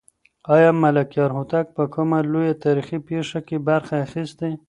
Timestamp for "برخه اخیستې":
3.67-4.49